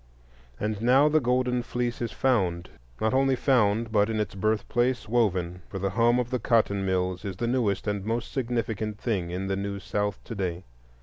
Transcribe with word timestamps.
And 0.59 0.81
now 0.81 1.09
the 1.09 1.19
golden 1.19 1.61
fleece 1.61 2.01
is 2.01 2.11
found; 2.11 2.71
not 2.99 3.13
only 3.13 3.35
found, 3.35 3.91
but, 3.91 4.09
in 4.09 4.19
its 4.19 4.33
birthplace, 4.33 5.07
woven. 5.07 5.61
For 5.69 5.77
the 5.77 5.91
hum 5.91 6.17
of 6.17 6.31
the 6.31 6.39
cotton 6.39 6.83
mills 6.83 7.23
is 7.23 7.37
the 7.37 7.45
newest 7.45 7.85
and 7.85 8.03
most 8.03 8.31
significant 8.31 8.97
thing 8.97 9.29
in 9.29 9.45
the 9.45 9.55
New 9.55 9.79
South 9.79 10.19
to 10.23 10.33
day. 10.33 10.63